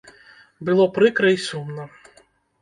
Было 0.69 0.87
прыкра 0.95 1.29
й 1.35 1.45
сумна. 1.49 1.87